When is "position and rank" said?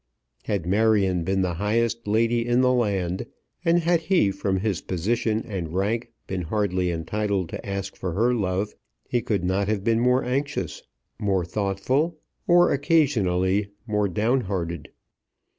4.81-6.11